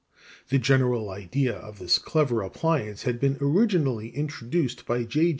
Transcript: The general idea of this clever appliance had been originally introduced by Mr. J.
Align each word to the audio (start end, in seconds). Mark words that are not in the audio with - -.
The 0.49 0.57
general 0.57 1.11
idea 1.11 1.55
of 1.55 1.77
this 1.77 1.99
clever 1.99 2.41
appliance 2.41 3.03
had 3.03 3.19
been 3.19 3.37
originally 3.39 4.09
introduced 4.09 4.87
by 4.87 5.03
Mr. 5.03 5.07
J. 5.09 5.29